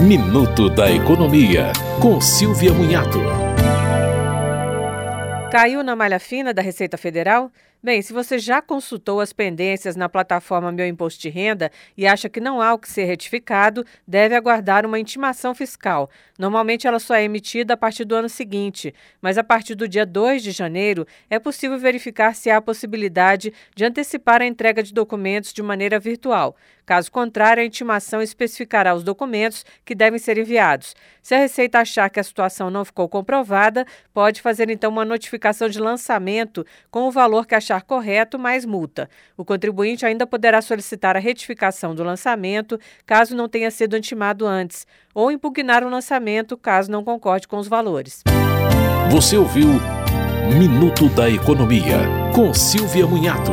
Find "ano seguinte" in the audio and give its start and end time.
18.16-18.92